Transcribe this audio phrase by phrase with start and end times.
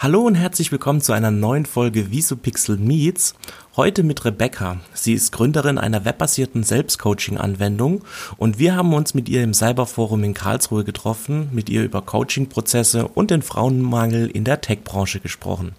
[0.00, 3.34] Hallo und herzlich willkommen zu einer neuen Folge Visupixel Meets.
[3.74, 4.76] Heute mit Rebecca.
[4.94, 8.04] Sie ist Gründerin einer webbasierten Selbstcoaching-Anwendung
[8.36, 13.08] und wir haben uns mit ihr im Cyberforum in Karlsruhe getroffen, mit ihr über Coaching-Prozesse
[13.08, 15.74] und den Frauenmangel in der Tech-Branche gesprochen.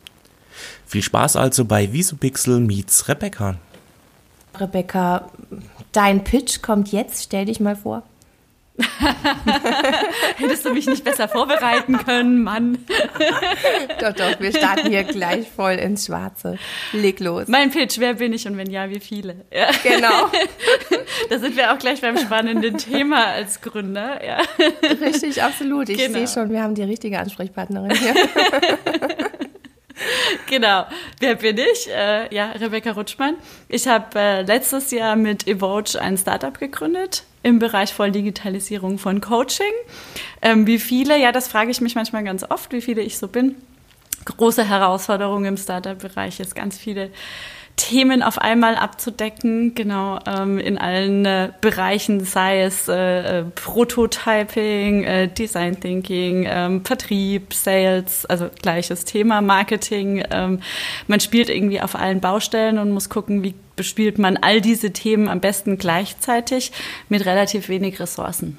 [0.85, 3.55] Viel Spaß also bei Visupixel Meets Rebecca.
[4.59, 5.29] Rebecca,
[5.93, 7.23] dein Pitch kommt jetzt.
[7.23, 8.03] Stell dich mal vor.
[10.37, 12.85] Hättest du mich nicht besser vorbereiten können, Mann.
[13.99, 16.57] doch, doch, wir starten hier gleich voll ins Schwarze.
[16.93, 17.47] Leg los.
[17.47, 19.45] Mein Pitch, wer bin ich und wenn ja, wie viele?
[19.53, 19.67] Ja.
[19.83, 20.29] Genau.
[21.29, 24.23] da sind wir auch gleich beim spannenden Thema als Gründer.
[24.25, 24.41] Ja.
[25.01, 25.89] Richtig, absolut.
[25.89, 26.13] Ich genau.
[26.19, 28.15] sehe schon, wir haben die richtige Ansprechpartnerin hier.
[30.47, 30.85] Genau.
[31.19, 31.89] Wer bin ich?
[31.89, 33.35] Äh, ja, Rebecca Rutschmann.
[33.67, 39.71] Ich habe äh, letztes Jahr mit Evoge ein Startup gegründet im Bereich Volldigitalisierung von Coaching.
[40.41, 41.19] Ähm, wie viele?
[41.19, 43.55] Ja, das frage ich mich manchmal ganz oft, wie viele ich so bin.
[44.25, 47.11] Große Herausforderung im Startup-Bereich ist ganz viele
[47.79, 55.05] Themen auf einmal abzudecken, genau, ähm, in allen äh, Bereichen, sei es äh, äh, Prototyping,
[55.05, 60.25] äh, Design Thinking, ähm, Vertrieb, Sales, also gleiches Thema, Marketing.
[60.29, 60.59] Ähm,
[61.07, 65.29] man spielt irgendwie auf allen Baustellen und muss gucken, wie bespielt man all diese Themen
[65.29, 66.73] am besten gleichzeitig
[67.07, 68.57] mit relativ wenig Ressourcen.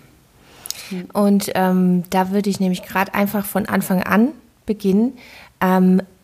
[1.13, 4.29] Und ähm, da würde ich nämlich gerade einfach von Anfang an
[4.65, 5.19] beginnen.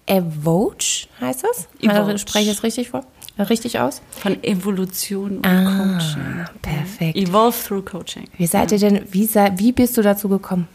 [0.06, 1.68] Evoge heißt das?
[1.80, 2.18] Evoge.
[2.18, 3.04] Spreche ich es richtig vor?
[3.38, 4.00] Richtig aus?
[4.10, 6.44] Von Evolution und ah, Coaching.
[6.62, 7.16] Perfekt.
[7.16, 8.24] Evolve through Coaching.
[8.38, 10.68] Wie seid ihr denn, wie, wie bist du dazu gekommen?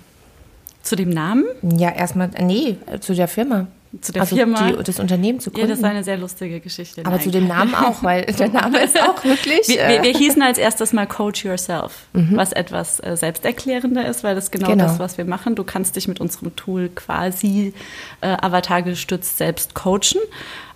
[0.84, 1.46] Zu dem Namen?
[1.78, 3.68] Ja, erstmal, nee, zu der Firma
[4.00, 4.72] zu der also Firma.
[4.72, 5.70] Die, das Unternehmen zu gründen.
[5.70, 7.06] Ja, das war eine sehr lustige Geschichte.
[7.06, 9.68] Aber zu dem Namen auch, weil der Name ist auch wirklich.
[9.68, 12.38] Wir, wir, wir hießen als erstes mal Coach Yourself, mhm.
[12.38, 15.56] was etwas äh, selbsterklärender ist, weil das genau, genau, das, was wir machen.
[15.56, 17.74] Du kannst dich mit unserem Tool quasi
[18.22, 20.20] äh, avatargestützt selbst coachen.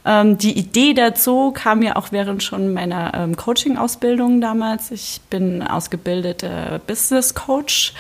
[0.06, 4.92] Ähm, die Idee dazu kam ja auch während schon meiner ähm, Coaching-Ausbildung damals.
[4.92, 7.94] Ich bin ausgebildete Business Coach.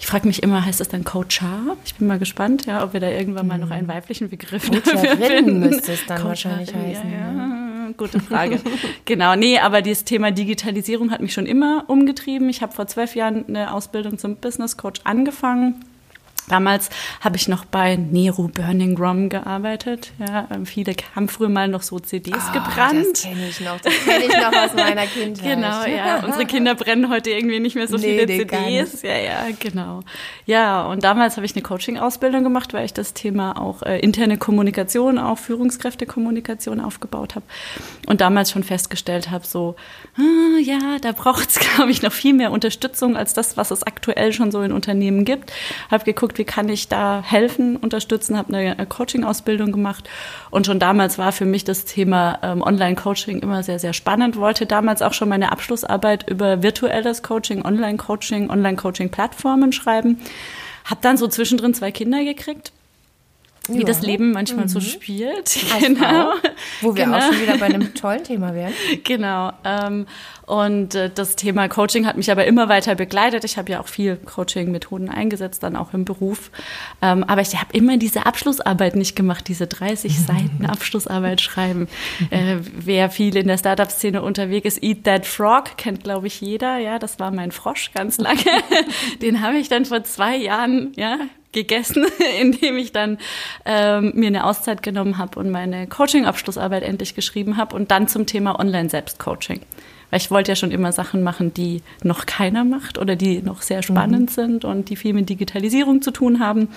[0.00, 1.76] Ich frage mich immer, heißt das dann Coachar?
[1.84, 5.16] Ich bin mal gespannt, ja, ob wir da irgendwann mal noch einen weiblichen Begriff dafür
[5.16, 5.60] finden.
[5.60, 7.12] müsste es dann Coachar, wahrscheinlich heißen.
[7.12, 7.92] Ja, ja.
[7.96, 8.60] Gute Frage.
[9.04, 12.48] genau, nee, aber dieses Thema Digitalisierung hat mich schon immer umgetrieben.
[12.48, 15.84] Ich habe vor zwölf Jahren eine Ausbildung zum Business Coach angefangen
[16.52, 16.90] Damals
[17.22, 20.12] habe ich noch bei Nero Burning Rom gearbeitet.
[20.18, 23.06] Ja, ähm, viele haben früher mal noch so CDs oh, gebrannt.
[23.10, 23.80] Das kenne ich noch.
[23.80, 25.54] Das kenne ich noch aus meiner Kindheit.
[25.54, 26.22] Genau, ja.
[26.22, 29.00] Unsere Kinder brennen heute irgendwie nicht mehr so nee, viele CDs.
[29.00, 30.02] Ja, ja, genau.
[30.44, 34.36] Ja, und damals habe ich eine Coaching-Ausbildung gemacht, weil ich das Thema auch äh, interne
[34.36, 37.46] Kommunikation, auch Führungskräftekommunikation aufgebaut habe.
[38.04, 39.74] Und damals schon festgestellt habe, so,
[40.18, 43.84] ah, ja, da braucht es, glaube ich, noch viel mehr Unterstützung als das, was es
[43.84, 45.50] aktuell schon so in Unternehmen gibt.
[45.90, 50.10] Habe geguckt, wie kann ich da helfen, unterstützen, habe eine Coaching-Ausbildung gemacht.
[50.50, 54.36] Und schon damals war für mich das Thema ähm, Online-Coaching immer sehr, sehr spannend.
[54.36, 60.18] Wollte damals auch schon meine Abschlussarbeit über virtuelles Coaching, Online-Coaching, Online-Coaching-Plattformen schreiben.
[60.84, 62.72] Habe dann so zwischendrin zwei Kinder gekriegt
[63.68, 63.84] wie ja.
[63.84, 64.68] das Leben manchmal mhm.
[64.70, 65.56] so spielt.
[65.72, 66.00] Als genau.
[66.00, 66.32] Frau,
[66.82, 67.18] wo wir genau.
[67.18, 68.72] auch schon wieder bei einem tollen Thema wären.
[69.04, 69.52] Genau.
[69.64, 70.06] Ähm,
[70.46, 73.44] und äh, das Thema Coaching hat mich aber immer weiter begleitet.
[73.44, 76.50] Ich habe ja auch viel Coaching-Methoden eingesetzt, dann auch im Beruf.
[77.00, 81.88] Ähm, aber ich habe immer diese Abschlussarbeit nicht gemacht, diese 30 Seiten Abschlussarbeit schreiben.
[82.30, 86.78] Äh, wer viel in der Startup-Szene unterwegs ist, Eat That Frog, kennt glaube ich jeder.
[86.78, 88.40] Ja, das war mein Frosch ganz lange.
[89.22, 91.18] Den habe ich dann vor zwei Jahren, ja,
[91.52, 92.06] gegessen,
[92.40, 93.18] indem ich dann
[93.64, 98.26] ähm, mir eine Auszeit genommen habe und meine Coaching-Abschlussarbeit endlich geschrieben habe und dann zum
[98.26, 99.60] Thema Online-Selbstcoaching.
[100.10, 103.62] Weil ich wollte ja schon immer Sachen machen, die noch keiner macht oder die noch
[103.62, 104.34] sehr spannend mhm.
[104.34, 106.68] sind und die viel mit Digitalisierung zu tun haben.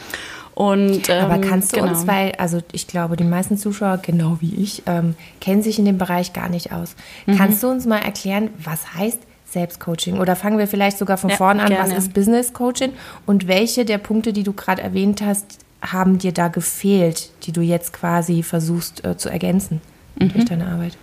[0.53, 1.89] Und, ähm, Aber kannst du genau.
[1.89, 5.83] uns, weil, also ich glaube, die meisten Zuschauer, genau wie ich, ähm, kennen sich in
[5.83, 6.95] dem Bereich gar nicht aus.
[7.25, 7.35] Mhm.
[7.35, 9.19] Kannst du uns mal erklären, was heißt
[9.55, 10.19] Selbstcoaching?
[10.19, 11.89] Oder fangen wir vielleicht sogar von ja, vorn an, gerne.
[11.89, 12.91] was ist Business Coaching
[13.25, 17.61] und welche der Punkte, die du gerade erwähnt hast, haben dir da gefehlt, die du
[17.61, 19.81] jetzt quasi versuchst äh, zu ergänzen
[20.19, 20.29] mhm.
[20.29, 20.97] durch deine Arbeit?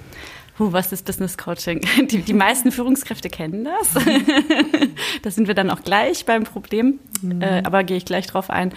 [0.62, 1.81] Huh, was ist Business Coaching?
[2.11, 3.94] Die, die meisten Führungskräfte kennen das.
[5.23, 7.43] da sind wir dann auch gleich beim Problem, mhm.
[7.43, 8.73] äh, aber gehe ich gleich drauf ein.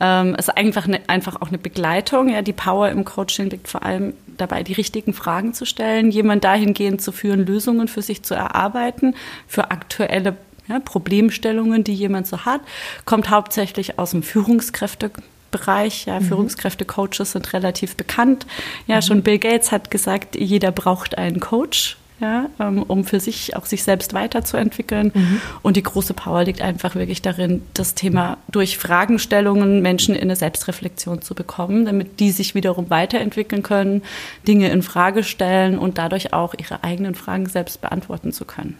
[0.00, 2.28] Ähm, es ist einfach, eine, einfach auch eine Begleitung.
[2.28, 6.44] Ja, die Power im Coaching liegt vor allem dabei, die richtigen Fragen zu stellen, jemand
[6.44, 9.14] dahingehend zu führen, Lösungen für sich zu erarbeiten,
[9.46, 10.36] für aktuelle
[10.68, 12.60] ja, Problemstellungen, die jemand so hat,
[13.06, 15.10] kommt hauptsächlich aus dem Führungskräfte
[15.50, 16.06] Bereich.
[16.06, 16.24] Ja, mhm.
[16.24, 18.46] Führungskräfte-Coaches sind relativ bekannt.
[18.86, 19.02] Ja, mhm.
[19.02, 21.96] schon Bill Gates hat gesagt, jeder braucht einen Coach.
[22.20, 25.10] ja, ähm, um für sich auch sich selbst weiterzuentwickeln.
[25.14, 25.40] Mhm.
[25.62, 30.36] Und die große Power liegt einfach wirklich darin, das Thema durch Fragestellungen Menschen in eine
[30.36, 34.02] Selbstreflexion zu bekommen, damit die sich wiederum weiterentwickeln können,
[34.46, 38.76] Dinge in Frage stellen und dadurch auch ihre eigenen Fragen selbst beantworten zu können.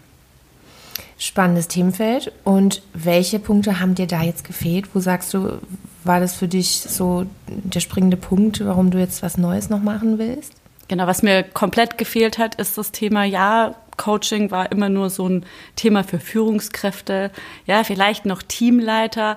[1.19, 2.33] Spannendes Themenfeld.
[2.45, 4.87] Und welche Punkte haben dir da jetzt gefehlt?
[4.95, 5.59] Wo sagst du,
[6.05, 10.19] war das für dich so der springende Punkt, warum du jetzt was Neues noch machen
[10.19, 10.55] willst?
[10.88, 15.29] Genau, was mir komplett gefehlt hat, ist das Thema, ja, Coaching war immer nur so
[15.29, 15.44] ein
[15.76, 17.31] Thema für Führungskräfte,
[17.67, 19.37] ja, vielleicht noch Teamleiter,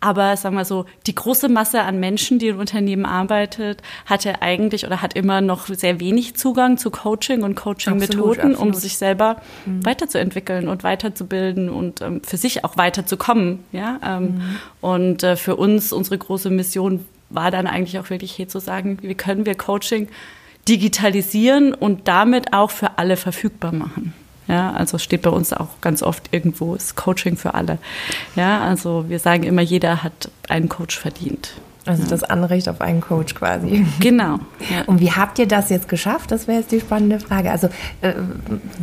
[0.00, 4.86] aber sagen wir so, die große Masse an Menschen, die im Unternehmen arbeitet, hatte eigentlich
[4.86, 9.36] oder hat immer noch sehr wenig Zugang zu Coaching und Coaching-Methoden, um sich selber
[9.66, 9.84] mhm.
[9.84, 13.60] weiterzuentwickeln und weiterzubilden und ähm, für sich auch weiterzukommen.
[13.72, 14.00] Ja?
[14.04, 14.56] Ähm, mhm.
[14.80, 18.98] Und äh, für uns, unsere große Mission war dann eigentlich auch wirklich hier zu sagen,
[19.02, 20.08] wie können wir Coaching
[20.68, 24.14] digitalisieren und damit auch für alle verfügbar machen.
[24.50, 27.78] Ja, also steht bei uns auch ganz oft irgendwo ist Coaching für alle.
[28.34, 31.52] Ja, also wir sagen immer, jeder hat einen Coach verdient.
[31.86, 33.86] Also das Anrecht auf einen Coach quasi.
[34.00, 34.40] Genau.
[34.70, 34.82] Ja.
[34.86, 36.32] Und wie habt ihr das jetzt geschafft?
[36.32, 37.50] Das wäre jetzt die spannende Frage.
[37.50, 37.68] Also
[38.00, 38.14] äh,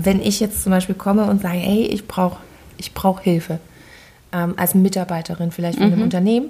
[0.02, 2.38] wenn ich jetzt zum Beispiel komme und sage, hey, ich brauche
[2.78, 3.60] ich brauch Hilfe
[4.31, 5.94] ähm, als Mitarbeiterin vielleicht von mhm.
[5.94, 6.50] einem Unternehmen,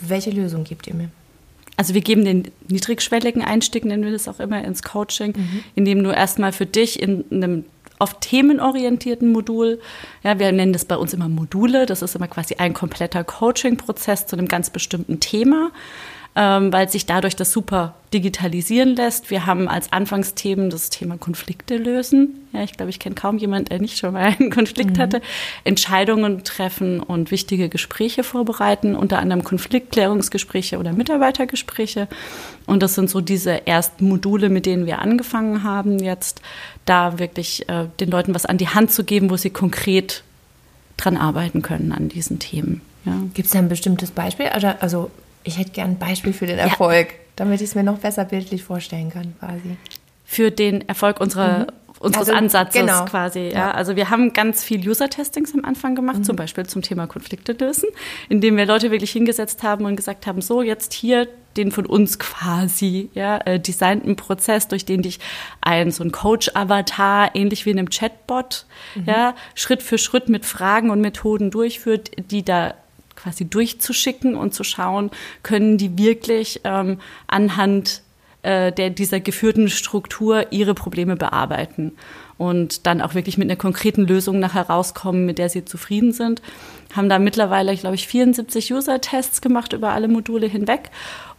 [0.00, 1.08] welche Lösung gebt ihr mir?
[1.76, 5.64] Also wir geben den niedrigschwelligen Einstieg, nennen wir das auch immer, ins Coaching, mhm.
[5.74, 7.64] indem du erstmal für dich in einem
[7.98, 9.80] oft themenorientierten Modul.
[10.22, 11.86] Ja, wir nennen das bei uns immer Module.
[11.86, 15.70] Das ist immer quasi ein kompletter Coaching-Prozess zu einem ganz bestimmten Thema
[16.36, 19.30] ähm, weil sich dadurch das super digitalisieren lässt.
[19.30, 22.46] Wir haben als Anfangsthemen das Thema Konflikte lösen.
[22.52, 25.00] Ja, ich glaube, ich kenne kaum jemanden, der nicht schon mal einen Konflikt mhm.
[25.00, 25.22] hatte.
[25.64, 32.06] Entscheidungen treffen und wichtige Gespräche vorbereiten, unter anderem Konfliktklärungsgespräche oder Mitarbeitergespräche.
[32.66, 36.42] Und das sind so diese ersten Module, mit denen wir angefangen haben, jetzt
[36.84, 40.22] da wirklich äh, den Leuten was an die Hand zu geben, wo sie konkret
[40.98, 42.82] dran arbeiten können an diesen Themen.
[43.06, 43.14] Ja.
[43.32, 44.46] Gibt es da ein bestimmtes Beispiel?
[44.46, 45.10] Also, also
[45.46, 47.18] ich hätte gern ein Beispiel für den Erfolg, ja.
[47.36, 49.76] damit ich es mir noch besser bildlich vorstellen kann, quasi.
[50.24, 51.66] Für den Erfolg unserer, mhm.
[52.00, 53.04] unseres also, Ansatzes genau.
[53.04, 53.40] quasi.
[53.40, 53.50] Ja.
[53.50, 53.70] ja.
[53.70, 56.24] Also wir haben ganz viel User-Testings am Anfang gemacht, mhm.
[56.24, 57.88] zum Beispiel zum Thema Konflikte lösen,
[58.28, 62.18] indem wir Leute wirklich hingesetzt haben und gesagt haben, so jetzt hier den von uns
[62.18, 65.20] quasi ja, äh, designten Prozess, durch den dich
[65.60, 68.66] ein so ein Coach-Avatar, ähnlich wie in einem Chatbot,
[68.96, 69.04] mhm.
[69.06, 72.74] ja, Schritt für Schritt mit Fragen und Methoden durchführt, die da
[73.16, 75.10] quasi durchzuschicken und zu schauen,
[75.42, 78.02] können die wirklich ähm, anhand
[78.42, 81.92] äh, der, dieser geführten Struktur ihre Probleme bearbeiten
[82.38, 86.42] und dann auch wirklich mit einer konkreten Lösung nachher rauskommen, mit der sie zufrieden sind.
[86.94, 90.90] Haben da mittlerweile, glaube ich, 74 User-Tests gemacht über alle Module hinweg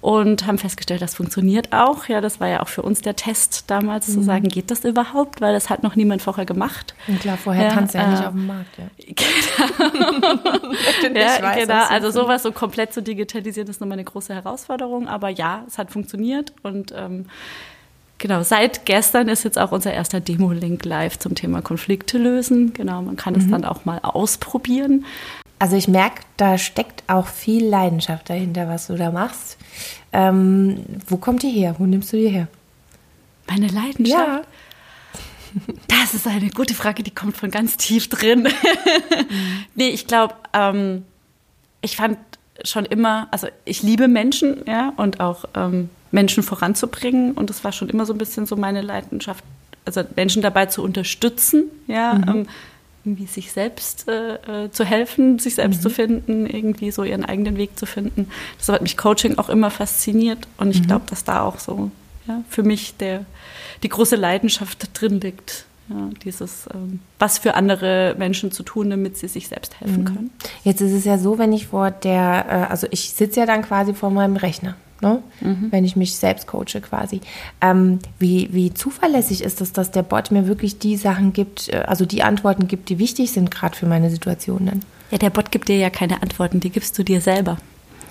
[0.01, 2.07] und haben festgestellt, das funktioniert auch.
[2.07, 4.13] Ja, das war ja auch für uns der Test damals, mhm.
[4.13, 5.41] zu sagen, geht das überhaupt?
[5.41, 6.93] Weil das hat noch niemand vorher gemacht.
[7.07, 8.77] Und klar, vorher ja, tanzt er äh, nicht auf dem Markt.
[8.77, 8.89] Ja,
[11.01, 11.19] genau.
[11.19, 11.85] ja, weiß, genau.
[11.89, 15.07] Also sowas so komplett zu digitalisieren, ist nochmal eine große Herausforderung.
[15.07, 17.25] Aber ja, es hat funktioniert und ähm,
[18.19, 22.73] Genau, seit gestern ist jetzt auch unser erster Demo-Link live zum Thema Konflikte lösen.
[22.73, 23.41] Genau, man kann mhm.
[23.41, 25.05] es dann auch mal ausprobieren.
[25.59, 29.57] Also ich merke, da steckt auch viel Leidenschaft dahinter, was du da machst.
[30.13, 31.75] Ähm, wo kommt die her?
[31.77, 32.47] Wo nimmst du die her?
[33.47, 34.27] Meine Leidenschaft?
[34.27, 34.41] Ja.
[35.87, 38.47] Das ist eine gute Frage, die kommt von ganz tief drin.
[39.75, 41.03] Nee, ich glaube, ähm,
[41.81, 42.17] ich fand
[42.63, 47.33] schon immer, also ich liebe Menschen, ja, und auch ähm, Menschen voranzubringen.
[47.33, 49.43] Und das war schon immer so ein bisschen so meine Leidenschaft,
[49.85, 52.23] also Menschen dabei zu unterstützen, ja, mhm.
[52.27, 52.47] ähm,
[53.07, 55.81] irgendwie sich selbst äh, äh, zu helfen, sich selbst mhm.
[55.81, 58.29] zu finden, irgendwie so ihren eigenen Weg zu finden.
[58.57, 60.87] Das hat mich Coaching auch immer fasziniert und ich mhm.
[60.87, 61.89] glaube, dass da auch so
[62.27, 63.25] ja, für mich der,
[63.83, 65.65] die große Leidenschaft drin liegt.
[65.89, 70.05] Ja, dieses, ähm, was für andere Menschen zu tun, damit sie sich selbst helfen mhm.
[70.05, 70.29] können.
[70.65, 73.61] Jetzt ist es ja so, wenn ich vor der, äh, also ich sitze ja dann
[73.61, 75.21] quasi vor meinem Rechner ne?
[75.41, 75.71] Mhm.
[75.71, 77.21] wenn ich mich selbst coache quasi.
[77.61, 81.83] Ähm, wie, wie zuverlässig ist es, dass der Bot mir wirklich die Sachen gibt, äh,
[81.87, 84.81] also die Antworten gibt, die wichtig sind gerade für meine Situation dann?
[85.11, 87.57] Ja, der Bot gibt dir ja keine Antworten, die gibst du dir selber.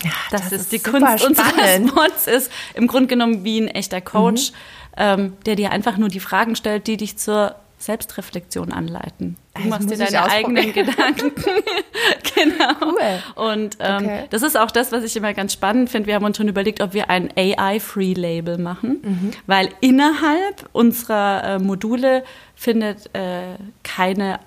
[0.03, 4.01] Ja, das, das ist, die Kunst unseres Bots, ist im Grunde genommen wie ein echter
[4.01, 4.55] Coach, mhm.
[4.97, 9.37] ähm, der dir einfach nur die Fragen stellt, die dich zur Selbstreflexion anleiten.
[9.57, 11.31] Du also machst dir deine eigenen Gedanken.
[12.35, 12.73] genau.
[12.81, 13.45] Cool.
[13.49, 14.23] Und ähm, okay.
[14.29, 16.07] das ist auch das, was ich immer ganz spannend finde.
[16.07, 19.31] Wir haben uns schon überlegt, ob wir ein AI-Free-Label machen, mhm.
[19.47, 22.23] weil innerhalb unserer äh, Module
[22.55, 24.39] findet äh, keine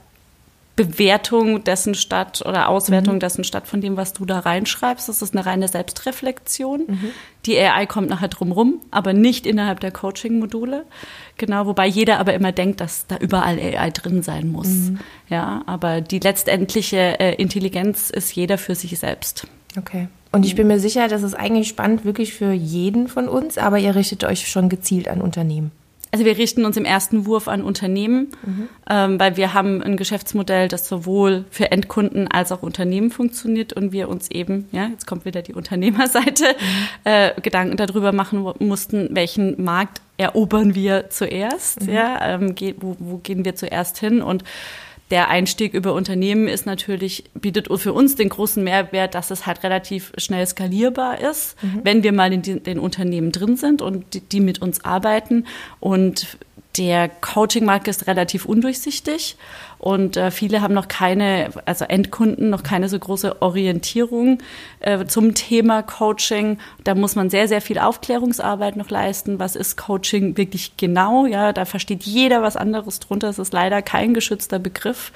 [0.84, 3.20] Bewertung dessen statt oder Auswertung mhm.
[3.20, 5.08] dessen statt von dem, was du da reinschreibst.
[5.08, 6.84] Das ist eine reine Selbstreflexion.
[6.86, 7.10] Mhm.
[7.46, 10.84] Die AI kommt nachher drumrum, aber nicht innerhalb der Coaching-Module.
[11.36, 14.68] Genau, wobei jeder aber immer denkt, dass da überall AI drin sein muss.
[14.68, 14.98] Mhm.
[15.28, 19.46] Ja, aber die letztendliche äh, Intelligenz ist jeder für sich selbst.
[19.76, 20.08] Okay.
[20.32, 23.78] Und ich bin mir sicher, das ist eigentlich spannend wirklich für jeden von uns, aber
[23.78, 25.72] ihr richtet euch schon gezielt an Unternehmen.
[26.12, 28.68] Also wir richten uns im ersten Wurf an Unternehmen, mhm.
[28.88, 33.92] ähm, weil wir haben ein Geschäftsmodell, das sowohl für Endkunden als auch Unternehmen funktioniert und
[33.92, 36.86] wir uns eben, ja, jetzt kommt wieder die Unternehmerseite, mhm.
[37.04, 41.92] äh, Gedanken darüber machen mussten, welchen Markt erobern wir zuerst, mhm.
[41.92, 44.44] ja, ähm, wo, wo gehen wir zuerst hin und
[45.10, 49.62] der Einstieg über Unternehmen ist natürlich, bietet für uns den großen Mehrwert, dass es halt
[49.64, 51.80] relativ schnell skalierbar ist, mhm.
[51.82, 55.46] wenn wir mal in den, den Unternehmen drin sind und die, die mit uns arbeiten.
[55.80, 56.38] Und
[56.76, 59.36] der Coaching-Markt ist relativ undurchsichtig
[59.78, 64.38] und äh, viele haben noch keine, also Endkunden, noch keine so große Orientierung
[64.80, 66.58] äh, zum Thema Coaching.
[66.84, 69.38] Da muss man sehr, sehr viel Aufklärungsarbeit noch leisten.
[69.40, 71.26] Was ist Coaching wirklich genau?
[71.26, 73.30] Ja, da versteht jeder was anderes drunter.
[73.30, 75.12] Es ist leider kein geschützter Begriff.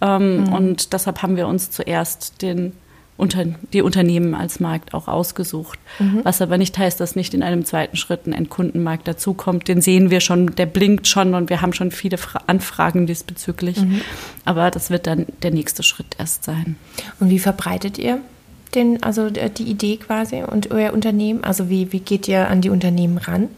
[0.00, 0.52] Ähm, mhm.
[0.52, 2.72] Und deshalb haben wir uns zuerst den
[3.18, 5.78] unter, die Unternehmen als Markt auch ausgesucht.
[5.98, 6.20] Mhm.
[6.22, 9.68] Was aber nicht heißt, dass nicht in einem zweiten Schritt ein Endkundenmarkt dazukommt.
[9.68, 13.78] Den sehen wir schon, der blinkt schon und wir haben schon viele Fra Anfragen diesbezüglich.
[13.78, 14.00] Mhm.
[14.44, 16.76] Aber das wird dann der nächste Schritt erst sein.
[17.18, 18.20] Und wie verbreitet ihr
[18.74, 21.42] den, also die Idee quasi und euer Unternehmen?
[21.42, 23.48] Also wie, wie geht ihr an die Unternehmen ran?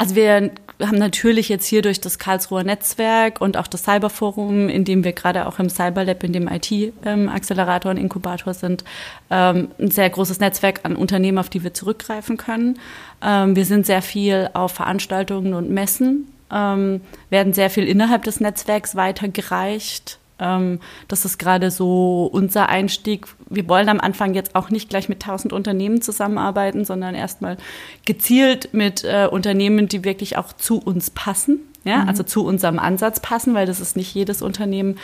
[0.00, 4.84] Also wir haben natürlich jetzt hier durch das Karlsruher Netzwerk und auch das Cyberforum, in
[4.84, 8.84] dem wir gerade auch im Cyberlab, in dem IT-Accelerator und Inkubator sind,
[9.28, 12.78] ähm, ein sehr großes Netzwerk an Unternehmen, auf die wir zurückgreifen können.
[13.20, 18.38] Ähm, wir sind sehr viel auf Veranstaltungen und Messen, ähm, werden sehr viel innerhalb des
[18.38, 23.26] Netzwerks weitergereicht ähm, das ist gerade so unser Einstieg.
[23.48, 27.56] Wir wollen am Anfang jetzt auch nicht gleich mit tausend Unternehmen zusammenarbeiten, sondern erstmal
[28.04, 31.60] gezielt mit äh, Unternehmen, die wirklich auch zu uns passen.
[31.84, 32.08] Ja, mhm.
[32.08, 34.98] also zu unserem Ansatz passen, weil das ist nicht jedes Unternehmen,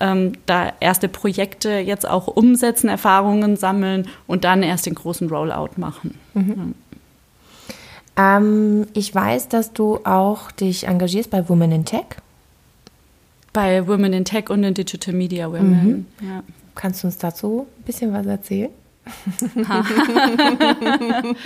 [0.00, 5.72] ähm, da erste Projekte jetzt auch umsetzen, Erfahrungen sammeln und dann erst den großen Rollout
[5.76, 6.18] machen.
[6.32, 6.74] Mhm.
[8.16, 8.36] Ja.
[8.36, 12.06] Ähm, ich weiß, dass du auch dich engagierst bei Women in Tech
[13.54, 16.06] bei Women in Tech und in Digital Media Women.
[16.20, 16.28] Mhm.
[16.28, 16.42] Ja.
[16.74, 18.68] Kannst du uns dazu ein bisschen was erzählen?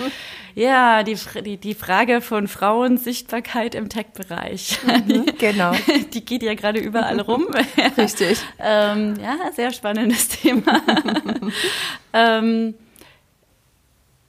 [0.55, 4.79] ja, die, die, die Frage von Frauensichtbarkeit im Tech-Bereich.
[4.85, 5.73] Mhm, genau.
[6.13, 7.47] Die geht ja gerade überall rum.
[7.97, 8.39] Richtig.
[8.59, 10.81] ähm, ja, sehr spannendes Thema.
[12.13, 12.75] ähm,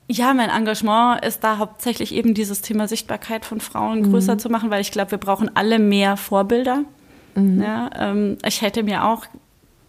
[0.09, 4.39] ja, mein Engagement ist da hauptsächlich eben dieses Thema Sichtbarkeit von Frauen größer mhm.
[4.41, 6.85] zu machen, weil ich glaube, wir brauchen alle mehr Vorbilder.
[7.41, 7.63] Mhm.
[7.63, 9.27] Ja, ähm, ich hätte mir auch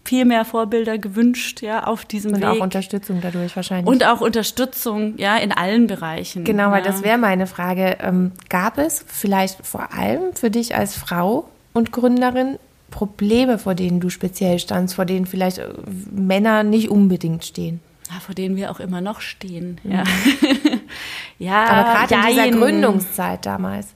[0.04, 2.48] viel mehr Vorbilder gewünscht, ja, auf diesem und Weg.
[2.48, 3.86] Und auch Unterstützung dadurch wahrscheinlich.
[3.86, 6.44] Und auch Unterstützung, ja, in allen Bereichen.
[6.44, 6.72] Genau, ja.
[6.72, 7.98] weil das wäre meine Frage.
[8.00, 12.58] Ähm, gab es vielleicht vor allem für dich als Frau und Gründerin
[12.90, 15.68] Probleme, vor denen du speziell standst, vor denen vielleicht äh,
[16.10, 17.80] Männer nicht unbedingt stehen?
[18.12, 19.92] Ja, vor denen wir auch immer noch stehen, mhm.
[19.92, 20.04] ja.
[21.38, 23.88] ja, Aber gerade in dieser Gründungszeit damals.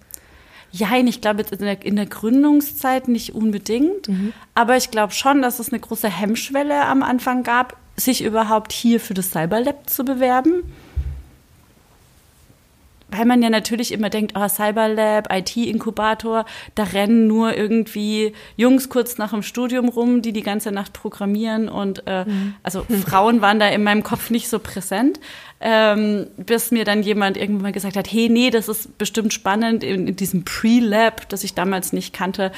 [0.73, 4.33] Jein, ich glaube in der, in der Gründungszeit nicht unbedingt, mhm.
[4.55, 9.01] aber ich glaube schon, dass es eine große Hemmschwelle am Anfang gab, sich überhaupt hier
[9.01, 10.63] für das Cyberlab zu bewerben
[13.09, 16.45] weil man ja natürlich immer denkt, oh, Cyberlab, IT-Inkubator,
[16.75, 21.69] da rennen nur irgendwie Jungs kurz nach dem Studium rum, die die ganze Nacht programmieren
[21.69, 22.55] und äh, mhm.
[22.63, 25.21] also Frauen waren da in meinem Kopf nicht so präsent,
[25.61, 29.83] ähm, bis mir dann jemand irgendwann mal gesagt hat, hey, nee, das ist bestimmt spannend
[29.83, 32.53] in, in diesem Pre-Lab, das ich damals nicht kannte,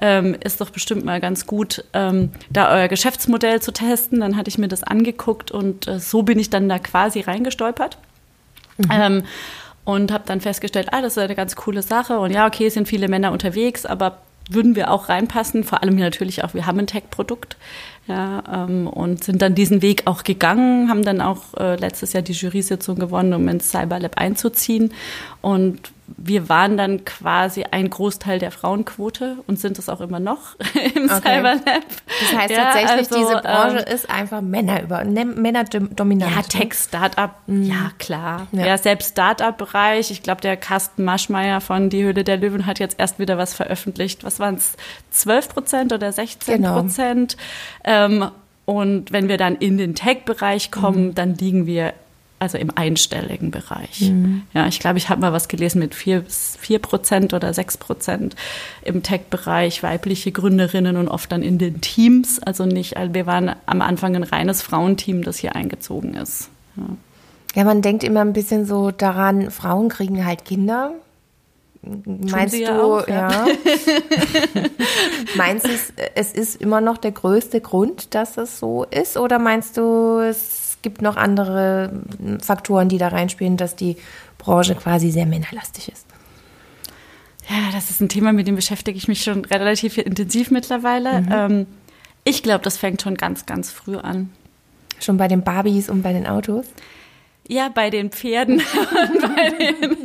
[0.00, 4.20] ähm, ist doch bestimmt mal ganz gut, ähm, da euer Geschäftsmodell zu testen.
[4.20, 7.98] Dann hatte ich mir das angeguckt und äh, so bin ich dann da quasi reingestolpert.
[8.78, 8.90] Mhm.
[8.90, 9.22] Ähm,
[9.84, 12.74] und habe dann festgestellt, ah, das ist eine ganz coole Sache und ja, okay, es
[12.74, 14.18] sind viele Männer unterwegs, aber
[14.48, 17.56] würden wir auch reinpassen, vor allem natürlich auch, wir haben ein Tech-Produkt
[18.06, 22.22] ja, ähm, und sind dann diesen Weg auch gegangen, haben dann auch äh, letztes Jahr
[22.22, 24.92] die Jury-Sitzung gewonnen, um ins Cyberlab einzuziehen.
[25.40, 30.56] Und wir waren dann quasi ein Großteil der Frauenquote und sind es auch immer noch
[30.94, 31.20] im okay.
[31.20, 31.84] Cyberlab.
[32.20, 36.34] Das heißt ja, tatsächlich, also, diese Branche ähm, ist einfach Männer über, ne, Männerdominant.
[36.34, 37.62] Ja, Tech-Startup, mhm.
[37.62, 38.46] ja klar.
[38.52, 40.10] Ja, ja selbst Startup-Bereich.
[40.10, 43.54] Ich glaube, der Carsten Maschmeyer von Die Höhle der Löwen hat jetzt erst wieder was
[43.54, 44.24] veröffentlicht.
[44.24, 44.76] Was waren es?
[45.10, 47.36] 12 Prozent oder 16 Prozent?
[47.82, 48.04] Genau.
[48.04, 48.30] Ähm,
[48.66, 51.14] und wenn wir dann in den Tech-Bereich kommen, mhm.
[51.14, 51.92] dann liegen wir
[52.44, 54.02] also im einstelligen Bereich.
[54.02, 54.42] Mhm.
[54.52, 58.36] Ja, ich glaube, ich habe mal was gelesen mit vier, vier Prozent oder sechs Prozent
[58.82, 62.38] im Tech-Bereich weibliche Gründerinnen und oft dann in den Teams.
[62.42, 66.50] Also nicht, also wir waren am Anfang ein reines Frauenteam, das hier eingezogen ist.
[66.76, 66.82] Ja.
[67.54, 70.92] ja, man denkt immer ein bisschen so daran, Frauen kriegen halt Kinder.
[72.06, 73.30] Meinst du, auch, ja.
[73.30, 73.46] ja.
[75.36, 75.70] meinst du,
[76.14, 79.16] es ist immer noch der größte Grund, dass es so ist?
[79.16, 81.90] Oder meinst du, es gibt noch andere
[82.40, 83.96] Faktoren, die da reinspielen, dass die
[84.38, 86.06] Branche quasi sehr männerlastig ist.
[87.48, 91.22] Ja, das ist ein Thema, mit dem beschäftige ich mich schon relativ intensiv mittlerweile.
[91.22, 91.32] Mhm.
[91.32, 91.66] Ähm,
[92.22, 94.30] ich glaube, das fängt schon ganz, ganz früh an.
[95.00, 96.66] Schon bei den Barbies und bei den Autos?
[97.46, 99.96] Ja, bei den Pferden und bei den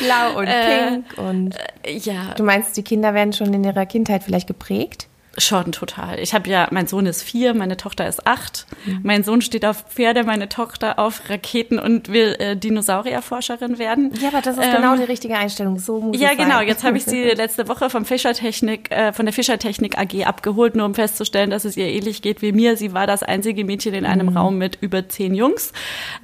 [0.00, 2.34] Blau und äh, Pink und äh, ja.
[2.34, 5.08] Du meinst, die Kinder werden schon in ihrer Kindheit vielleicht geprägt?
[5.38, 6.18] Schon total.
[6.20, 8.66] Ich habe ja, mein Sohn ist vier, meine Tochter ist acht.
[8.84, 9.00] Mhm.
[9.02, 14.12] Mein Sohn steht auf Pferde, meine Tochter auf Raketen und will äh, Dinosaurierforscherin werden.
[14.20, 15.78] Ja, aber das ist genau ähm, genau die richtige Einstellung.
[15.78, 16.60] So muss Ja, genau.
[16.60, 20.86] Jetzt habe ich sie letzte Woche vom Fischertechnik, äh, von der Fischertechnik AG abgeholt, nur
[20.86, 22.76] um festzustellen, dass es ihr ähnlich geht wie mir.
[22.76, 24.36] Sie war das einzige Mädchen in einem mhm.
[24.36, 25.72] Raum mit über zehn Jungs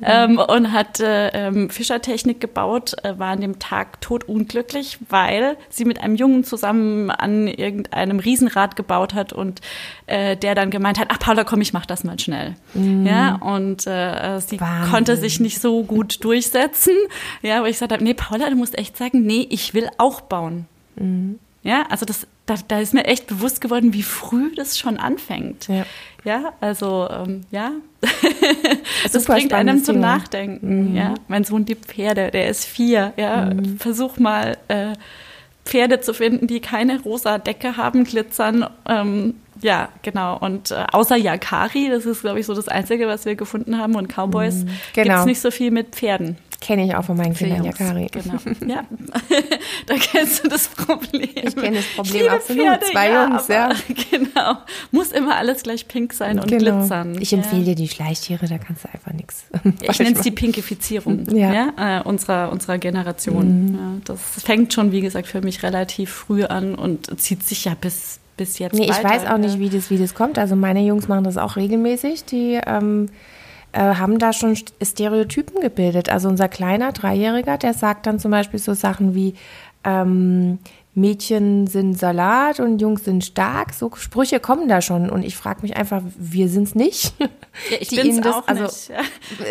[0.00, 0.06] mhm.
[0.06, 5.84] ähm, und hat äh, ähm, Fischertechnik gebaut, äh, war an dem Tag totunglücklich, weil sie
[5.84, 9.60] mit einem Jungen zusammen an irgendeinem Riesenrad gebaut gebaut hat und
[10.06, 12.54] äh, der dann gemeint hat, ach Paula, komm, ich mach das mal schnell.
[12.74, 13.06] Mhm.
[13.06, 14.90] Ja, und äh, sie Wahnsinn.
[14.90, 16.94] konnte sich nicht so gut durchsetzen.
[17.42, 20.20] Ja, aber ich gesagt habe, nee, Paula, du musst echt sagen, nee, ich will auch
[20.20, 20.66] bauen.
[20.96, 21.38] Mhm.
[21.62, 25.68] Ja, also das, da, da ist mir echt bewusst geworden, wie früh das schon anfängt.
[25.68, 25.84] Ja,
[26.24, 27.72] ja also ähm, ja,
[29.12, 29.98] das bringt einem zum.
[29.98, 30.90] Nachdenken.
[30.90, 30.96] Mhm.
[30.96, 33.12] Ja, mein Sohn liebt Pferde, der ist vier.
[33.16, 33.78] Ja, mhm.
[33.78, 34.92] versuch mal äh,
[35.68, 38.66] Pferde zu finden, die keine rosa Decke haben, glitzern.
[38.88, 40.38] Ähm, ja, genau.
[40.38, 43.94] Und äh, außer Yakari, das ist, glaube ich, so das Einzige, was wir gefunden haben,
[43.94, 45.08] und Cowboys, mhm, genau.
[45.08, 46.38] gibt es nicht so viel mit Pferden.
[46.60, 48.08] Kenne ich auch von meinen Kindern, Yakari.
[48.10, 48.34] Genau.
[48.66, 48.82] Ja,
[49.86, 51.28] da kennst du das Problem.
[51.34, 52.62] Ich kenne das Problem ich absolut.
[52.62, 53.68] Pferde, Zwei ja, Jungs, ja.
[54.10, 54.56] Genau.
[54.90, 56.80] Muss immer alles gleich pink sein und genau.
[56.80, 57.16] glitzern.
[57.20, 59.44] Ich empfehle dir die Schleichtiere, da kannst du einfach nichts.
[59.88, 61.52] Ich nenne es die Pinkifizierung ja.
[61.52, 63.70] ja äh, unserer, unserer Generation.
[63.70, 63.74] Mhm.
[63.74, 67.74] Ja, das fängt schon, wie gesagt, für mich relativ früh an und zieht sich ja
[67.80, 68.74] bis, bis jetzt.
[68.74, 70.38] Nee, ich weiß auch nicht, wie das, wie das kommt.
[70.38, 72.24] Also meine Jungs machen das auch regelmäßig.
[72.24, 73.10] Die ähm,
[73.72, 76.08] äh, haben da schon Stereotypen gebildet.
[76.08, 79.34] Also unser kleiner Dreijähriger, der sagt dann zum Beispiel so Sachen wie
[79.84, 80.58] ähm,
[80.98, 83.72] Mädchen sind Salat und Jungs sind stark.
[83.72, 85.10] So Sprüche kommen da schon.
[85.10, 87.14] Und ich frage mich einfach, wir sind's nicht.
[87.70, 88.88] Ja, ich bin das, auch also, nicht.
[88.88, 89.00] Ja.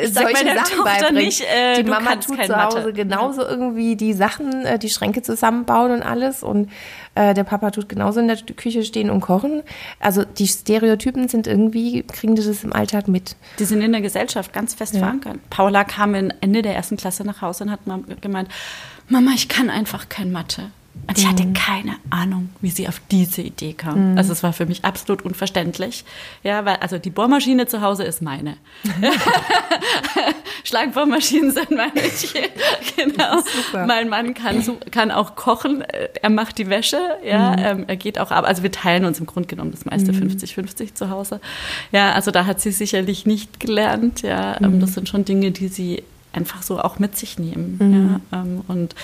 [0.03, 2.93] Ich sag solche Sachen Tochter nicht, äh, die Mama tut zu Hause Mathe.
[2.93, 6.41] genauso irgendwie die Sachen, äh, die Schränke zusammenbauen und alles.
[6.41, 6.69] Und
[7.15, 9.61] äh, der Papa tut genauso in der Küche stehen und kochen.
[9.99, 13.35] Also die Stereotypen sind irgendwie, kriegen die das im Alltag mit.
[13.59, 15.01] Die sind in der Gesellschaft ganz fest ja.
[15.01, 15.37] verankert.
[15.49, 17.81] Paula kam Ende der ersten Klasse nach Hause und hat
[18.21, 18.49] gemeint,
[19.09, 20.71] Mama, ich kann einfach kein Mathe.
[21.07, 21.53] Und ich hatte mhm.
[21.53, 24.11] keine Ahnung, wie sie auf diese Idee kam.
[24.11, 24.17] Mhm.
[24.17, 26.03] Also es war für mich absolut unverständlich.
[26.43, 28.57] Ja, weil also die Bohrmaschine zu Hause ist meine.
[30.63, 31.91] Schlagbohrmaschinen sind meine.
[32.95, 33.41] genau.
[33.85, 35.83] Mein Mann kann, kann auch kochen.
[36.21, 36.99] Er macht die Wäsche.
[37.23, 37.57] Ja, mhm.
[37.59, 38.45] ähm, er geht auch ab.
[38.45, 40.95] Also wir teilen uns im Grunde genommen das meiste 50-50 mhm.
[40.95, 41.39] zu Hause.
[41.91, 44.21] Ja, also da hat sie sicherlich nicht gelernt.
[44.23, 44.79] Ja, ähm, mhm.
[44.81, 47.77] das sind schon Dinge, die sie einfach so auch mit sich nehmen.
[47.79, 48.21] Mhm.
[48.31, 48.95] Ja, ähm, und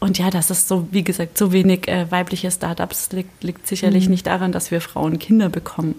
[0.00, 4.06] und ja, dass es so, wie gesagt, so wenig äh, weibliche Startups liegt, liegt sicherlich
[4.06, 4.12] mhm.
[4.12, 5.96] nicht daran, dass wir Frauen Kinder bekommen.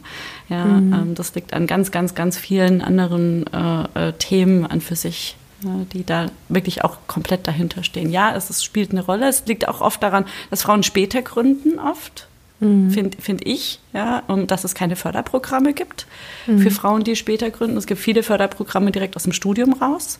[0.49, 0.93] Ja, mhm.
[0.93, 5.37] ähm, das liegt an ganz, ganz, ganz vielen anderen äh, äh, Themen an für sich,
[5.63, 8.11] äh, die da wirklich auch komplett dahinter stehen.
[8.11, 9.29] Ja, es, es, spielt eine Rolle.
[9.29, 12.27] Es liegt auch oft daran, dass Frauen später gründen oft.
[12.59, 12.89] Mhm.
[12.89, 16.07] Finde find ich, ja, und dass es keine Förderprogramme gibt
[16.45, 16.71] für mhm.
[16.71, 17.77] Frauen, die später gründen.
[17.77, 20.17] Es gibt viele Förderprogramme direkt aus dem Studium raus.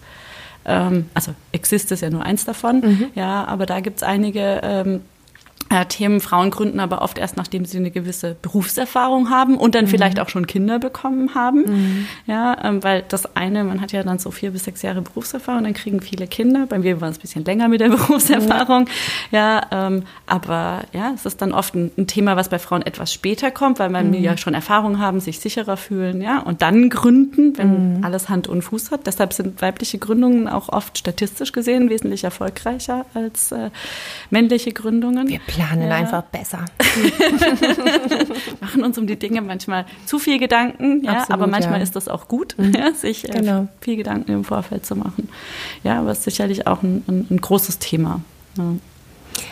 [0.66, 3.06] Ähm, also Exist ist ja nur eins davon, mhm.
[3.16, 5.00] ja, aber da gibt es einige ähm, äh,
[5.88, 6.22] Themen.
[6.22, 9.90] Frauen gründen aber oft erst, nachdem sie eine gewisse Berufserfahrung haben und dann mhm.
[9.90, 11.64] vielleicht auch schon Kinder bekommen haben.
[11.66, 12.08] Mhm.
[12.26, 15.64] Ja, ähm, weil das eine, man hat ja dann so vier bis sechs Jahre Berufserfahrung,
[15.64, 16.66] dann kriegen viele Kinder.
[16.68, 18.88] Bei mir war es ein bisschen länger mit der Berufserfahrung.
[19.32, 23.14] Ja, ähm, aber ja, es ist dann oft ein, ein, Thema, was bei Frauen etwas
[23.14, 24.16] später kommt, weil man mhm.
[24.16, 28.04] ja schon Erfahrung haben, sich sicherer fühlen, ja, und dann gründen, wenn mhm.
[28.04, 29.08] alles Hand und Fuß hat.
[29.08, 33.70] Deshalb sind weibliche Gründungen auch oft statistisch gesehen wesentlich erfolgreicher als äh,
[34.30, 35.28] männliche Gründungen.
[35.28, 35.96] Wir planen ja.
[35.96, 36.66] einfach besser.
[38.60, 41.84] Machen uns um die Dinge manchmal zu viel Gedanken, ja, Absolut, aber manchmal ja.
[41.84, 42.74] ist das auch gut, mhm.
[42.74, 43.68] ja, sich äh, genau.
[43.80, 45.30] viel Gedanken im Vorfeld zu machen.
[45.84, 48.22] Ja, aber es ist sicherlich auch ein, ein, ein großes Thema.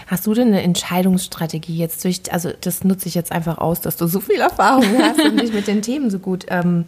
[0.08, 3.96] Hast du denn eine Entscheidungsstrategie jetzt durch, also das nutze ich jetzt einfach aus, dass
[3.96, 6.86] du so viel Erfahrung hast und dich mit den Themen so gut ähm,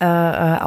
[0.00, 0.58] äh, äh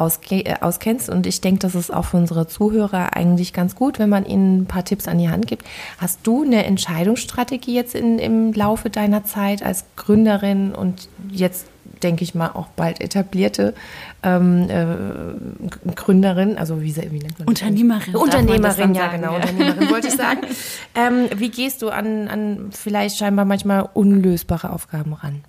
[0.60, 1.08] auskennst.
[1.08, 4.62] Und ich denke, das ist auch für unsere Zuhörer eigentlich ganz gut, wenn man ihnen
[4.62, 5.64] ein paar Tipps an die Hand gibt.
[5.98, 11.66] Hast du eine Entscheidungsstrategie jetzt in, im Laufe deiner Zeit als Gründerin und jetzt
[12.04, 13.74] denke ich mal, auch bald etablierte
[14.22, 18.14] ähm, äh, Gründerin, also wie, wie nennt man Unternehmerin.
[18.14, 19.36] Unternehmerin, ja genau, ja.
[19.36, 20.40] Unternehmerin wollte ich sagen.
[20.94, 25.44] ähm, wie gehst du an, an vielleicht scheinbar manchmal unlösbare Aufgaben ran?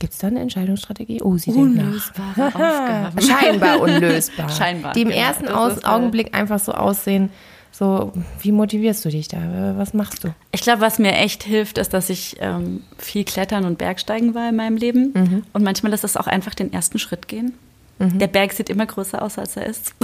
[0.00, 1.20] Gibt es da eine Entscheidungsstrategie?
[1.22, 3.20] Oh, sie Unlösbare Aufgaben.
[3.20, 4.48] Scheinbar unlösbar.
[4.48, 4.94] Scheinbar.
[4.94, 7.30] Die im genau, ersten Aus ist, Augenblick einfach so aussehen,
[7.70, 9.74] so, wie motivierst du dich da?
[9.76, 10.34] Was machst du?
[10.52, 14.48] Ich glaube, was mir echt hilft, ist, dass ich ähm, viel Klettern und Bergsteigen war
[14.48, 15.12] in meinem Leben.
[15.14, 15.42] Mhm.
[15.52, 17.52] Und manchmal ist es auch einfach den ersten Schritt gehen.
[18.00, 18.18] Mhm.
[18.18, 19.94] Der Berg sieht immer größer aus, als er ist.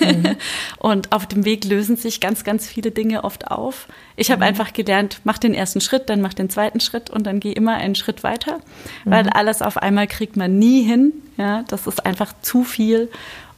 [0.00, 0.36] Mhm.
[0.78, 3.88] und auf dem Weg lösen sich ganz, ganz viele Dinge oft auf.
[4.14, 4.48] Ich habe mhm.
[4.48, 7.74] einfach gelernt, mach den ersten Schritt, dann mach den zweiten Schritt und dann geh immer
[7.74, 8.60] einen Schritt weiter.
[9.04, 9.30] Weil mhm.
[9.32, 11.12] alles auf einmal kriegt man nie hin.
[11.38, 13.10] Ja, das ist einfach zu viel.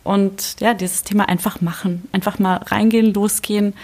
[0.05, 3.75] Und ja, dieses Thema einfach machen, einfach mal reingehen, losgehen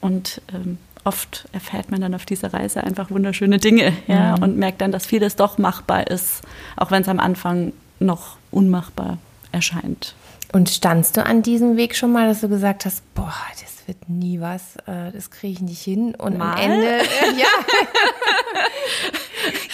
[0.00, 4.42] und ähm, oft erfährt man dann auf dieser Reise einfach wunderschöne Dinge ja, mhm.
[4.42, 6.42] und merkt dann, dass vieles doch machbar ist,
[6.76, 9.18] auch wenn es am Anfang noch unmachbar
[9.54, 10.14] erscheint.
[10.52, 14.08] Und standst du an diesem Weg schon mal, dass du gesagt hast, boah, das wird
[14.08, 16.52] nie was, äh, das kriege ich nicht hin und mal?
[16.52, 16.86] am Ende,
[17.36, 17.48] ja.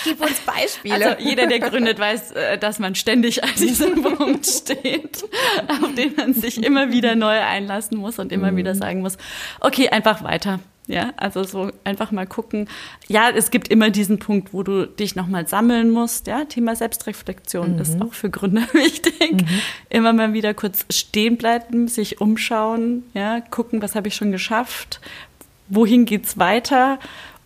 [0.05, 1.11] Gib uns Beispiele.
[1.11, 5.25] Also jeder, der gründet, weiß, äh, dass man ständig an diesem Punkt steht,
[5.69, 8.57] auf den man sich immer wieder neu einlassen muss und immer mhm.
[8.57, 9.19] wieder sagen muss,
[9.61, 10.61] okay, einfach weiter.
[10.91, 12.69] Ja, also so einfach mal gucken.
[13.07, 16.27] Ja, es gibt immer diesen Punkt, wo du dich nochmal sammeln musst.
[16.27, 17.81] Ja, Thema Selbstreflexion mhm.
[17.81, 19.43] ist auch für Gründer wichtig.
[19.43, 19.61] Mhm.
[19.89, 25.01] Immer mal wieder kurz stehen bleiben, sich umschauen, ja, gucken, was habe ich schon geschafft,
[25.69, 26.99] wohin geht's weiter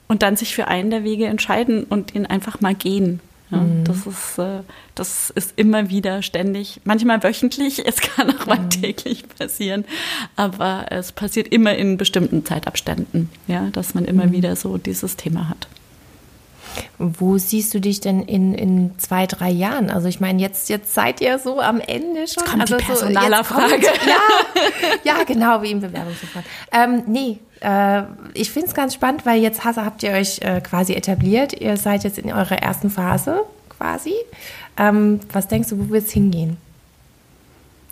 [0.09, 3.21] und dann sich für einen der Wege entscheiden und ihn einfach mal gehen.
[3.55, 3.85] Ja, mhm.
[3.85, 4.61] das, ist, äh,
[4.95, 8.71] das ist immer wieder ständig, manchmal wöchentlich, es kann auch mal mhm.
[8.71, 9.85] täglich passieren,
[10.37, 14.33] aber es passiert immer in bestimmten Zeitabständen, ja, dass man immer mhm.
[14.33, 15.69] wieder so dieses Thema hat.
[16.99, 19.91] Wo siehst du dich denn in, in zwei, drei Jahren?
[19.91, 22.43] Also ich meine, jetzt, jetzt seid ihr so am Ende schon.
[22.43, 23.81] Jetzt kommt also die Personalerfrage.
[23.81, 26.47] So, ja, ja, genau, wie im Bewerbungsverfahren.
[26.73, 28.03] Ähm, nee, äh,
[28.35, 31.53] ich finde es ganz spannend, weil jetzt habt ihr euch äh, quasi etabliert.
[31.55, 34.15] Ihr seid jetzt in eurer ersten Phase quasi.
[34.77, 36.59] Ähm, was denkst du, wo wird es hingehen?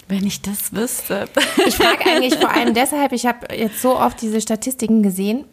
[0.08, 1.26] Wenn ich das wüsste.
[1.66, 5.44] Ich frage eigentlich vor allem deshalb, ich habe jetzt so oft diese Statistiken gesehen,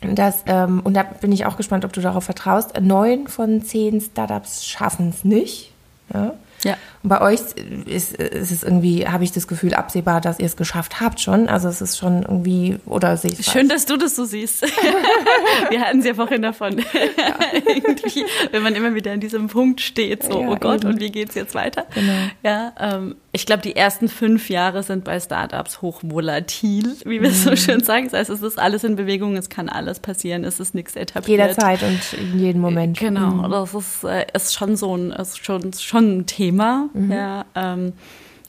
[0.00, 4.00] dass, ähm, und da bin ich auch gespannt, ob du darauf vertraust, neun von zehn
[4.00, 5.72] Startups schaffen es nicht.
[6.12, 6.32] Ja?
[6.64, 6.76] Ja.
[7.08, 7.40] Bei euch
[7.86, 11.48] ist, ist es irgendwie, habe ich das Gefühl, absehbar, dass ihr es geschafft habt schon.
[11.48, 14.62] Also es ist schon irgendwie, oder sehe ich Schön, dass du das so siehst.
[15.70, 16.78] Wir hatten es ja vorhin davon.
[16.78, 16.84] Ja.
[17.66, 20.94] irgendwie, wenn man immer wieder an diesem Punkt steht, so, ja, oh Gott, eben.
[20.94, 21.86] und wie geht es jetzt weiter?
[21.94, 22.12] Genau.
[22.42, 27.34] Ja, ähm, ich glaube, die ersten fünf Jahre sind bei Startups hochvolatil, wie wir mhm.
[27.34, 28.08] so schön sagen.
[28.10, 31.40] Das heißt, es ist alles in Bewegung, es kann alles passieren, es ist nichts etabliert.
[31.40, 32.98] Jederzeit und in jedem Moment.
[32.98, 33.50] Genau, mhm.
[33.50, 36.88] das ist, äh, ist schon so ein, ist schon, schon ein Thema.
[36.96, 37.12] Mhm.
[37.12, 37.92] Ja, ähm,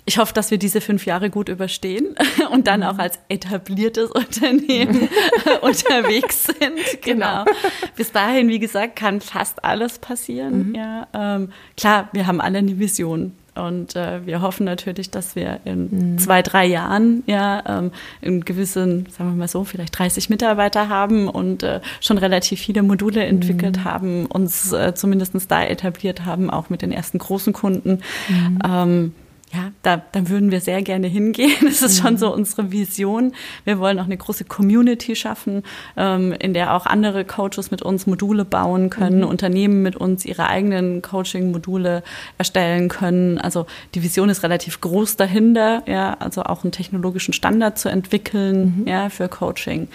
[0.08, 2.16] ich hoffe, dass wir diese fünf Jahre gut überstehen
[2.52, 2.86] und dann mhm.
[2.88, 5.10] auch als etabliertes Unternehmen
[5.62, 7.02] unterwegs sind.
[7.02, 7.44] Genau.
[7.44, 7.58] genau.
[7.96, 10.70] Bis dahin, wie gesagt, kann fast alles passieren.
[10.70, 10.76] Mhm.
[10.76, 13.34] Ja, ähm, klar, wir haben alle eine Vision.
[13.58, 16.18] Und äh, wir hoffen natürlich, dass wir in mhm.
[16.18, 17.92] zwei, drei Jahren ja ähm,
[18.22, 22.84] in gewissen, sagen wir mal so, vielleicht 30 Mitarbeiter haben und äh, schon relativ viele
[22.84, 23.84] Module entwickelt mhm.
[23.84, 28.02] haben, uns äh, zumindest da etabliert haben, auch mit den ersten großen Kunden.
[28.30, 28.60] Mhm.
[28.66, 29.14] Ähm,
[29.54, 31.52] ja, da, da würden wir sehr gerne hingehen.
[31.68, 32.18] Das ist schon mhm.
[32.18, 33.34] so unsere Vision.
[33.64, 35.64] Wir wollen auch eine große Community schaffen,
[35.96, 39.28] ähm, in der auch andere Coaches mit uns Module bauen können, mhm.
[39.28, 42.04] Unternehmen mit uns ihre eigenen Coaching-Module
[42.38, 43.38] erstellen können.
[43.38, 48.80] Also die Vision ist relativ groß dahinter, ja, also auch einen technologischen Standard zu entwickeln,
[48.80, 48.88] mhm.
[48.88, 49.88] ja, für Coaching.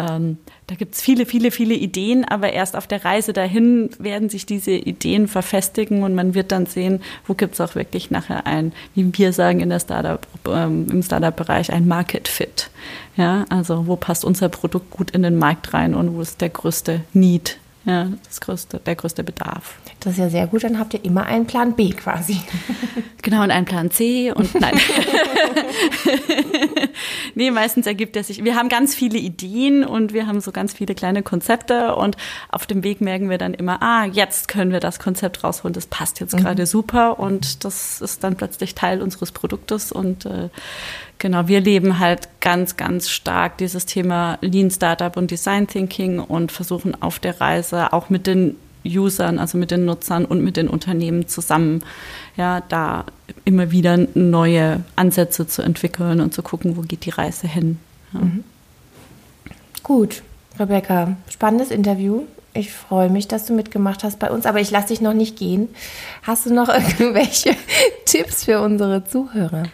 [0.00, 4.28] Ähm, da gibt es viele, viele, viele Ideen, aber erst auf der Reise dahin werden
[4.28, 8.46] sich diese Ideen verfestigen und man wird dann sehen, wo gibt es auch wirklich nachher
[8.46, 12.70] ein, wie wir sagen in der Startup, ähm, im Startup-Bereich, ein Market Fit.
[13.16, 16.48] Ja, also wo passt unser Produkt gut in den Markt rein und wo ist der
[16.48, 19.76] größte Need ja, das größte, der größte Bedarf.
[20.00, 22.40] Das ist ja sehr gut, dann habt ihr immer einen Plan B quasi.
[23.22, 24.74] Genau, und einen Plan C und nein.
[27.34, 28.42] nee, meistens ergibt er sich.
[28.42, 32.16] Wir haben ganz viele Ideen und wir haben so ganz viele kleine Konzepte und
[32.48, 35.86] auf dem Weg merken wir dann immer, ah, jetzt können wir das Konzept rausholen, das
[35.86, 36.38] passt jetzt mhm.
[36.38, 40.48] gerade super und das ist dann plötzlich Teil unseres Produktes und äh,
[41.20, 46.50] Genau, wir leben halt ganz, ganz stark dieses Thema Lean Startup und Design Thinking und
[46.50, 48.56] versuchen auf der Reise auch mit den
[48.86, 51.84] Usern, also mit den Nutzern und mit den Unternehmen zusammen,
[52.38, 53.04] ja, da
[53.44, 57.78] immer wieder neue Ansätze zu entwickeln und zu gucken, wo geht die Reise hin.
[58.14, 58.20] Ja.
[58.20, 58.44] Mhm.
[59.82, 60.22] Gut,
[60.58, 62.22] Rebecca, spannendes Interview.
[62.54, 65.36] Ich freue mich, dass du mitgemacht hast bei uns, aber ich lasse dich noch nicht
[65.36, 65.68] gehen.
[66.22, 67.54] Hast du noch irgendwelche
[68.06, 69.64] Tipps für unsere Zuhörer?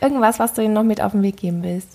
[0.00, 1.88] Irgendwas, was du ihnen noch mit auf den Weg geben willst?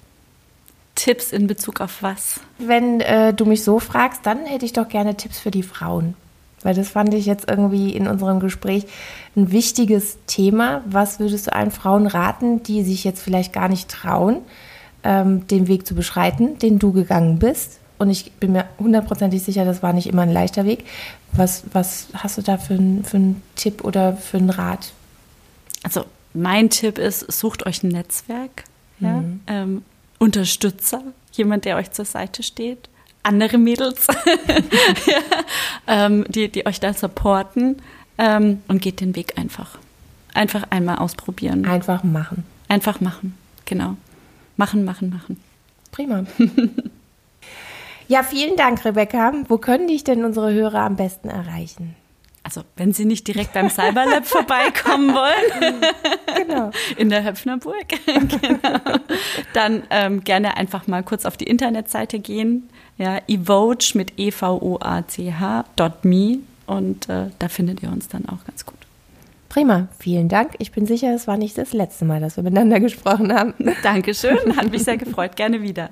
[0.95, 2.39] Tipps in Bezug auf was?
[2.57, 6.15] Wenn äh, du mich so fragst, dann hätte ich doch gerne Tipps für die Frauen.
[6.63, 8.85] Weil das fand ich jetzt irgendwie in unserem Gespräch
[9.35, 10.81] ein wichtiges Thema.
[10.85, 14.37] Was würdest du allen Frauen raten, die sich jetzt vielleicht gar nicht trauen,
[15.03, 17.79] ähm, den Weg zu beschreiten, den du gegangen bist?
[17.97, 20.85] Und ich bin mir hundertprozentig sicher, das war nicht immer ein leichter Weg.
[21.33, 24.91] Was, was hast du da für, für einen Tipp oder für einen Rat?
[25.83, 28.65] Also mein Tipp ist, sucht euch ein Netzwerk,
[28.99, 29.07] mhm.
[29.07, 29.23] ja?
[29.47, 29.83] ähm,
[30.19, 32.89] Unterstützer, jemand, der euch zur Seite steht,
[33.23, 34.07] andere Mädels,
[35.07, 35.17] ja,
[35.87, 37.81] ähm, die, die euch da supporten
[38.17, 39.77] ähm, und geht den Weg einfach.
[40.33, 41.65] Einfach einmal ausprobieren.
[41.65, 42.43] Einfach machen.
[42.67, 43.95] Einfach machen, genau.
[44.57, 45.41] Machen, machen, machen.
[45.91, 46.25] Prima.
[48.07, 49.33] ja, vielen Dank, Rebecca.
[49.47, 51.95] Wo können dich denn unsere Hörer am besten erreichen?
[52.45, 55.81] Also wenn Sie nicht direkt beim Cyberlab vorbeikommen wollen,
[56.47, 56.69] genau.
[56.95, 58.79] in der Höpfnerburg, genau.
[59.53, 64.57] dann ähm, gerne einfach mal kurz auf die Internetseite gehen, ja, evoach mit e v
[64.61, 68.75] o a c h.me und äh, da findet ihr uns dann auch ganz gut.
[69.49, 70.51] Prima, vielen Dank.
[70.59, 73.53] Ich bin sicher, es war nicht das letzte Mal, dass wir miteinander gesprochen haben.
[73.81, 75.35] Dankeschön, hat mich sehr gefreut.
[75.35, 75.89] Gerne wieder.